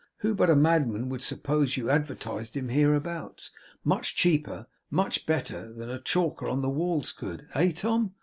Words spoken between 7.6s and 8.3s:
Tom?